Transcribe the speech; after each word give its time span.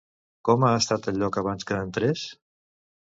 Com 0.47 0.63
ha 0.69 0.71
estat 0.77 1.09
el 1.13 1.21
lloc 1.23 1.39
abans 1.43 1.67
que 1.73 1.81
entrés? 1.89 2.25